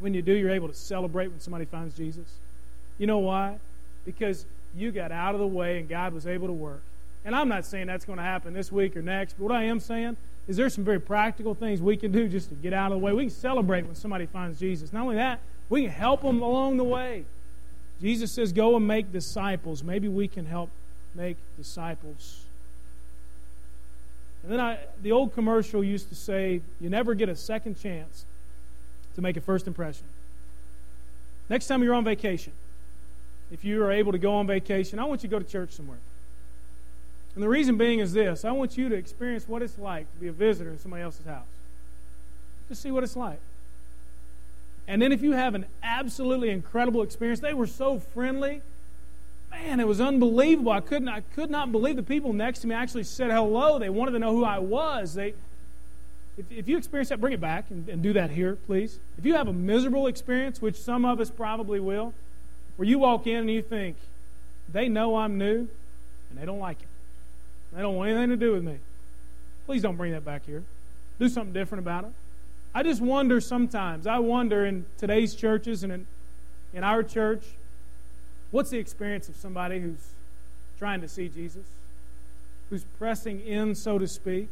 [0.00, 2.26] when you do, you're able to celebrate when somebody finds Jesus.
[2.98, 3.58] You know why?
[4.04, 6.82] Because you got out of the way and God was able to work.
[7.24, 9.64] And I'm not saying that's going to happen this week or next, but what I
[9.64, 12.92] am saying is there's some very practical things we can do just to get out
[12.92, 13.12] of the way.
[13.12, 14.92] We can celebrate when somebody finds Jesus.
[14.92, 17.24] Not only that, we can help them along the way.
[18.00, 19.82] Jesus says, Go and make disciples.
[19.82, 20.70] Maybe we can help
[21.14, 22.44] make disciples.
[24.42, 28.24] And then I, the old commercial used to say, You never get a second chance
[29.14, 30.04] to make a first impression.
[31.48, 32.52] Next time you're on vacation,
[33.50, 35.72] if you are able to go on vacation, I want you to go to church
[35.72, 35.98] somewhere.
[37.34, 40.20] And the reason being is this I want you to experience what it's like to
[40.20, 41.46] be a visitor in somebody else's house.
[42.68, 43.40] Just see what it's like.
[44.88, 48.62] And then if you have an absolutely incredible experience, they were so friendly.
[49.50, 50.72] Man, it was unbelievable.
[50.72, 53.78] I couldn't I could not believe the people next to me actually said hello.
[53.78, 55.14] They wanted to know who I was.
[55.14, 55.34] They
[56.38, 58.98] if, if you experience that, bring it back and, and do that here, please.
[59.18, 62.14] If you have a miserable experience, which some of us probably will,
[62.76, 63.96] where you walk in and you think,
[64.72, 65.68] they know I'm new
[66.30, 66.88] and they don't like it.
[67.74, 68.78] They don't want anything to do with me.
[69.66, 70.62] Please don't bring that back here.
[71.18, 72.12] Do something different about it.
[72.74, 76.06] I just wonder sometimes, I wonder in today's churches and in,
[76.74, 77.42] in our church,
[78.50, 80.12] what's the experience of somebody who's
[80.78, 81.66] trying to see Jesus,
[82.70, 84.48] who's pressing in, so to speak?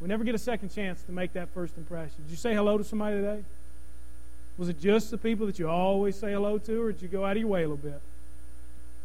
[0.00, 2.22] We never get a second chance to make that first impression.
[2.24, 3.44] Did you say hello to somebody today?
[4.56, 7.24] Was it just the people that you always say hello to, or did you go
[7.24, 8.00] out of your way a little bit?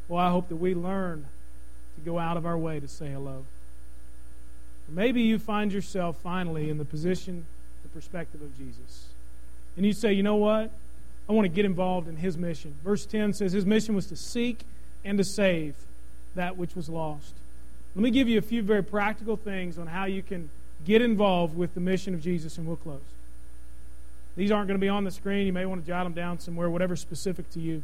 [0.08, 1.26] Well, I hope that we learn
[1.96, 3.46] to go out of our way to say hello.
[4.88, 7.46] Maybe you find yourself finally in the position,
[7.84, 9.08] the perspective of Jesus.
[9.78, 10.72] And you say, you know what?
[11.28, 12.76] I want to get involved in his mission.
[12.84, 14.60] Verse 10 says his mission was to seek
[15.04, 15.76] and to save
[16.36, 17.34] that which was lost.
[17.96, 20.50] Let me give you a few very practical things on how you can
[20.86, 23.00] get involved with the mission of Jesus, and we'll close.
[24.36, 25.48] These aren't going to be on the screen.
[25.48, 27.84] You may want to jot them down somewhere, whatever's specific to you.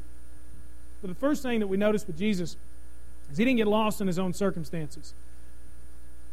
[1.02, 2.58] But the first thing that we notice with Jesus
[3.32, 5.14] is he didn't get lost in his own circumstances.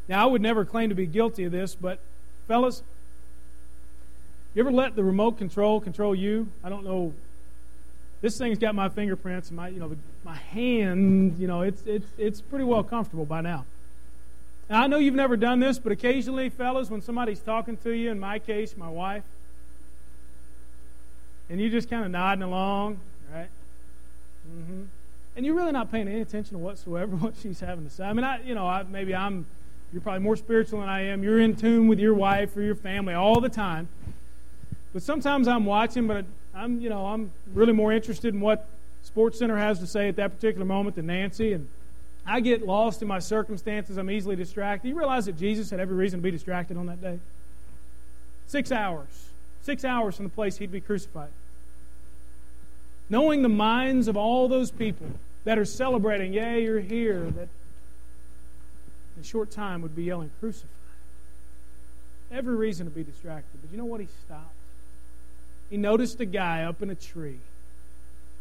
[0.08, 2.00] Now, I would never claim to be guilty of this, but
[2.46, 2.82] fellas,
[4.54, 6.48] you ever let the remote control control you?
[6.64, 7.12] I don't know.
[8.20, 9.94] This thing's got my fingerprints and my, you know,
[10.24, 11.38] my hand.
[11.38, 13.66] You know, it's it's it's pretty well comfortable by now.
[14.68, 18.10] Now, I know you've never done this, but occasionally, fellas, when somebody's talking to you,
[18.10, 19.22] in my case, my wife,
[21.48, 22.98] and you're just kind of nodding along,
[23.32, 23.48] right?
[24.50, 24.82] Mm-hmm.
[25.36, 28.04] And you're really not paying any attention whatsoever what she's having to say.
[28.04, 29.46] I mean, I, you know, I, maybe I'm
[29.92, 31.22] you're probably more spiritual than I am.
[31.22, 33.88] You're in tune with your wife or your family all the time.
[34.92, 36.24] But sometimes I'm watching, but
[36.54, 38.66] I'm, you know, I'm really more interested in what
[39.02, 41.52] Sports Center has to say at that particular moment than Nancy.
[41.52, 41.68] And
[42.26, 43.96] I get lost in my circumstances.
[43.96, 44.88] I'm easily distracted.
[44.88, 47.18] You realize that Jesus had every reason to be distracted on that day?
[48.46, 49.08] Six hours.
[49.62, 51.30] Six hours from the place he'd be crucified.
[53.10, 55.06] Knowing the minds of all those people
[55.44, 57.48] that are celebrating, yay, you're here, that
[59.18, 60.68] in a short time would be yelling, Crucify.
[62.30, 63.60] Every reason to be distracted.
[63.60, 64.00] But you know what?
[64.00, 64.54] He stopped.
[65.70, 67.40] He noticed a guy up in a tree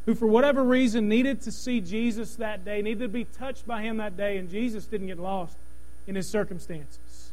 [0.06, 3.82] who, for whatever reason, needed to see Jesus that day, needed to be touched by
[3.82, 5.58] him that day, and Jesus didn't get lost
[6.06, 7.32] in his circumstances.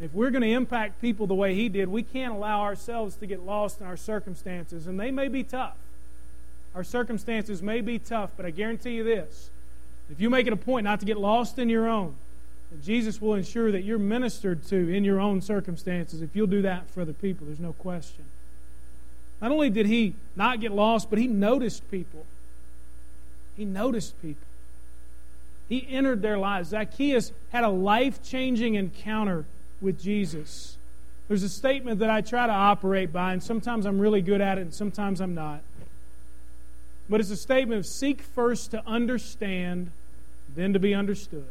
[0.00, 3.26] If we're going to impact people the way he did, we can't allow ourselves to
[3.26, 4.86] get lost in our circumstances.
[4.86, 5.76] And they may be tough.
[6.74, 9.50] Our circumstances may be tough, but I guarantee you this
[10.10, 12.14] if you make it a point not to get lost in your own,
[12.82, 16.90] Jesus will ensure that you're ministered to in your own circumstances if you'll do that
[16.90, 17.46] for other people.
[17.46, 18.24] There's no question.
[19.40, 22.26] Not only did he not get lost, but he noticed people.
[23.56, 24.46] He noticed people.
[25.68, 26.70] He entered their lives.
[26.70, 29.44] Zacchaeus had a life changing encounter
[29.80, 30.76] with Jesus.
[31.28, 34.58] There's a statement that I try to operate by, and sometimes I'm really good at
[34.58, 35.60] it, and sometimes I'm not.
[37.08, 39.90] But it's a statement of seek first to understand,
[40.54, 41.46] then to be understood.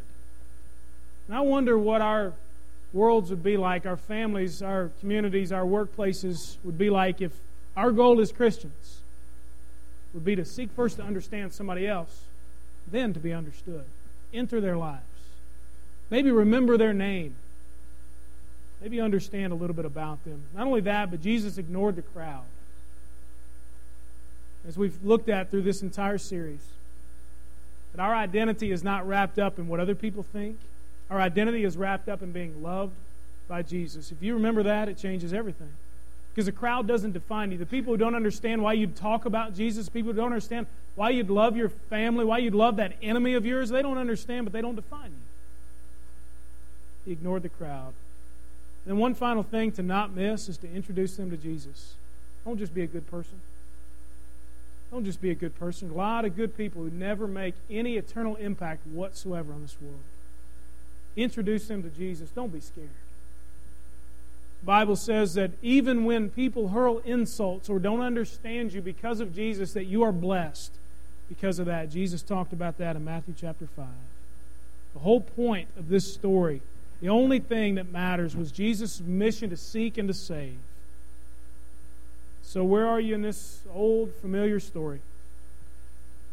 [1.28, 2.34] And I wonder what our
[2.94, 7.32] worlds would be like, our families, our communities, our workplaces would be like if
[7.76, 9.02] our goal as Christians
[10.14, 12.22] would be to seek first to understand somebody else,
[12.90, 13.84] then to be understood.
[14.34, 15.04] Enter their lives.
[16.10, 17.36] Maybe remember their name.
[18.82, 20.44] Maybe understand a little bit about them.
[20.56, 22.46] Not only that, but Jesus ignored the crowd
[24.68, 26.66] as we've looked at through this entire series,
[27.94, 30.58] that our identity is not wrapped up in what other people think.
[31.10, 32.94] Our identity is wrapped up in being loved
[33.48, 34.12] by Jesus.
[34.12, 35.72] If you remember that, it changes everything.
[36.34, 37.58] Because the crowd doesn't define you.
[37.58, 41.10] The people who don't understand why you'd talk about Jesus, people who don't understand why
[41.10, 44.54] you'd love your family, why you'd love that enemy of yours, they don't understand, but
[44.54, 45.26] they don't define you.
[47.06, 47.94] He ignored the crowd.
[48.86, 51.96] And one final thing to not miss is to introduce them to Jesus.
[52.46, 53.40] Don't just be a good person.
[54.92, 55.92] Don't just be a good person.
[55.92, 60.00] A lot of good people who never make any eternal impact whatsoever on this world.
[61.16, 62.30] Introduce them to Jesus.
[62.30, 62.90] Don't be scared.
[64.62, 69.36] The Bible says that even when people hurl insults or don't understand you because of
[69.36, 70.72] Jesus, that you are blessed
[71.30, 71.90] because of that.
[71.90, 73.86] Jesus talked about that in Matthew chapter 5.
[74.94, 76.62] The whole point of this story,
[77.02, 80.58] the only thing that matters was Jesus' mission to seek and to save.
[82.48, 85.02] So, where are you in this old, familiar story?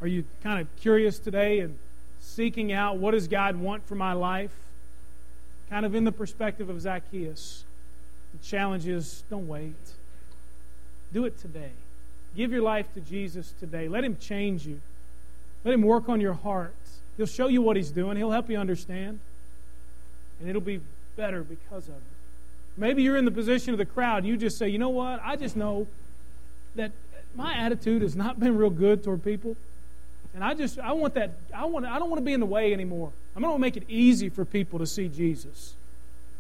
[0.00, 1.77] Are you kind of curious today and
[2.20, 4.53] seeking out what does God want for my life?
[5.68, 7.64] Kind of in the perspective of Zacchaeus.
[8.33, 9.74] The challenge is don't wait.
[11.12, 11.72] Do it today.
[12.37, 13.88] Give your life to Jesus today.
[13.88, 14.81] Let Him change you.
[15.64, 16.77] Let Him work on your heart.
[17.16, 19.18] He'll show you what He's doing, He'll help you understand.
[20.38, 20.81] And it'll be
[21.16, 22.03] better because of it.
[22.77, 25.20] Maybe you're in the position of the crowd you just say, you know what?
[25.24, 25.88] I just know
[26.75, 26.93] that
[27.35, 29.57] my attitude has not been real good toward people.
[30.35, 32.47] And I just, I want that, I, want, I don't want to be in the
[32.47, 33.13] way anymore.
[33.37, 35.75] I'm going to make it easy for people to see Jesus.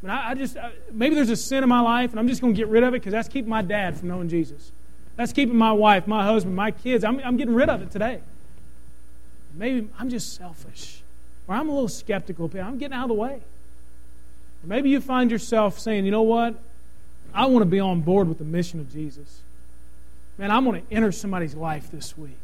[0.02, 2.40] Mean, I, I just, I, maybe there's a sin in my life, and I'm just
[2.40, 4.72] going to get rid of it because that's keeping my dad from knowing Jesus.
[5.16, 7.04] That's keeping my wife, my husband, my kids.
[7.04, 8.20] I'm, I'm getting rid of it today.
[9.54, 11.02] Maybe I'm just selfish,
[11.46, 12.50] or I'm a little skeptical.
[12.60, 13.34] I'm getting out of the way.
[13.34, 16.54] Or maybe you find yourself saying, you know what?
[17.32, 19.43] I want to be on board with the mission of Jesus
[20.38, 22.38] man, I'm going to enter somebody's life this week.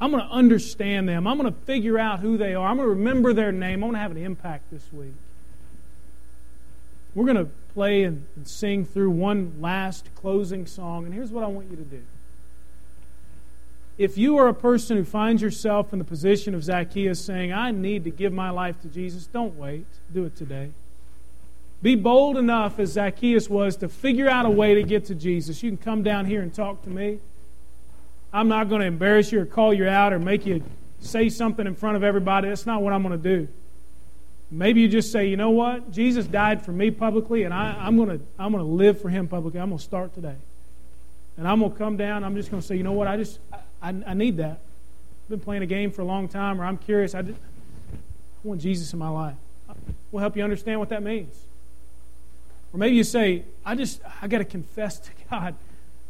[0.00, 1.26] I'm going to understand them.
[1.26, 2.68] I'm going to figure out who they are.
[2.68, 3.82] I'm going to remember their name.
[3.82, 5.14] I'm going to have an impact this week.
[7.14, 11.42] We're going to play and, and sing through one last closing song, and here's what
[11.42, 12.02] I want you to do.
[13.96, 17.72] If you are a person who finds yourself in the position of Zacchaeus saying, I
[17.72, 19.86] need to give my life to Jesus, don't wait.
[20.14, 20.70] Do it today.
[21.82, 25.62] Be bold enough, as Zacchaeus was, to figure out a way to get to Jesus.
[25.62, 27.18] You can come down here and talk to me.
[28.32, 30.62] I'm not going to embarrass you or call you out or make you
[31.00, 32.48] say something in front of everybody.
[32.48, 33.48] That's not what I'm going to do.
[34.50, 35.90] Maybe you just say, you know what?
[35.90, 39.10] Jesus died for me publicly, and I, am going to I'm going to live for
[39.10, 39.60] Him publicly.
[39.60, 40.36] I'm going to start today,
[41.36, 42.24] and I'm going to come down.
[42.24, 43.08] I'm just going to say, you know what?
[43.08, 43.40] I just
[43.82, 44.58] I, I need that.
[45.28, 47.14] I've been playing a game for a long time, or I'm curious.
[47.14, 47.38] I, just,
[47.92, 47.96] I
[48.42, 49.36] want Jesus in my life.
[50.10, 51.34] We'll help you understand what that means.
[52.72, 55.54] Or maybe you say, I just, I got to confess to God.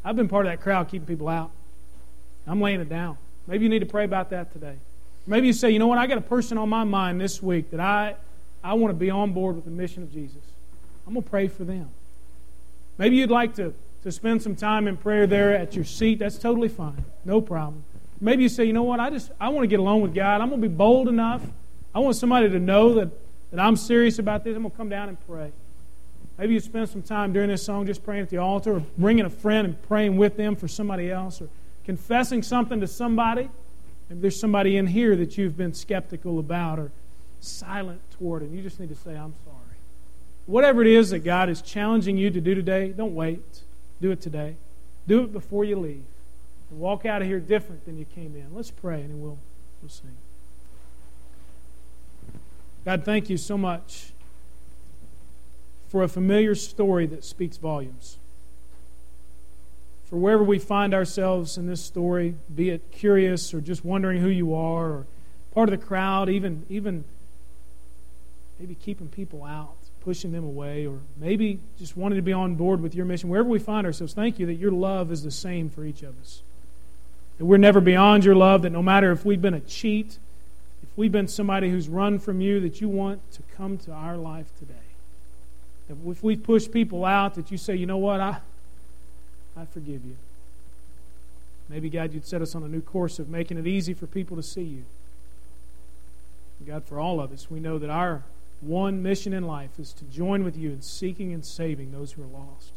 [0.04, 1.50] I've been part of that crowd keeping people out.
[2.46, 3.18] I'm laying it down.
[3.46, 4.77] Maybe you need to pray about that today.
[5.27, 7.70] Maybe you say, you know what, I got a person on my mind this week
[7.70, 8.16] that I,
[8.64, 10.42] I want to be on board with the mission of Jesus.
[11.07, 11.88] I'm going to pray for them.
[12.96, 16.19] Maybe you'd like to, to spend some time in prayer there at your seat.
[16.19, 17.04] That's totally fine.
[17.25, 17.85] No problem.
[18.21, 20.40] Maybe you say, you know what, I just I want to get along with God.
[20.40, 21.42] I'm going to be bold enough.
[21.94, 23.10] I want somebody to know that,
[23.50, 24.56] that I'm serious about this.
[24.56, 25.52] I'm going to come down and pray.
[26.38, 29.25] Maybe you spend some time during this song just praying at the altar or bringing
[29.25, 31.48] a friend and praying with them for somebody else or
[31.89, 33.49] confessing something to somebody.
[34.11, 36.93] Maybe there's somebody in here that you've been skeptical about or
[37.41, 39.79] silent toward, and you just need to say, I'm sorry.
[40.45, 43.63] Whatever it is that God is challenging you to do today, don't wait.
[44.03, 44.57] Do it today.
[45.07, 46.05] Do it before you leave.
[46.71, 48.55] And walk out of here different than you came in.
[48.55, 49.39] Let's pray, and we'll,
[49.81, 50.15] we'll sing.
[52.85, 54.13] God, thank you so much
[55.89, 58.19] for a familiar story that speaks volumes.
[60.09, 64.29] For wherever we find ourselves in this story, be it curious or just wondering who
[64.29, 65.06] you are, or
[65.52, 67.04] part of the crowd, even, even
[68.59, 72.81] maybe keeping people out, pushing them away, or maybe just wanting to be on board
[72.81, 75.69] with your mission, wherever we find ourselves, thank you that your love is the same
[75.69, 76.40] for each of us.
[77.37, 80.19] That we're never beyond your love, that no matter if we've been a cheat,
[80.83, 84.17] if we've been somebody who's run from you, that you want to come to our
[84.17, 84.75] life today.
[85.88, 88.38] That if we push people out, that you say, you know what, I,
[89.59, 90.17] I forgive you.
[91.69, 94.37] Maybe, God, you'd set us on a new course of making it easy for people
[94.37, 94.85] to see you.
[96.67, 98.23] God, for all of us, we know that our
[98.61, 102.23] one mission in life is to join with you in seeking and saving those who
[102.23, 102.73] are lost.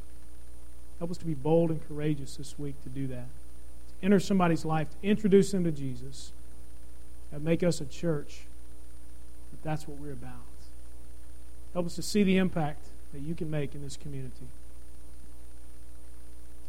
[1.00, 3.26] Help us to be bold and courageous this week to do that.
[3.26, 6.32] To enter somebody's life, to introduce them to Jesus,
[7.32, 8.42] and make us a church
[9.52, 10.34] that that's what we're about.
[11.74, 14.48] Help us to see the impact that you can make in this community.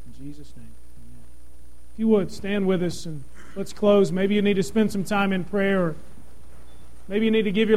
[0.07, 0.67] In Jesus' name,
[0.99, 1.25] amen.
[1.95, 3.25] If you would, stand with us and
[3.57, 4.13] let's close.
[4.13, 5.97] Maybe you need to spend some time in prayer, or
[7.09, 7.71] maybe you need to give your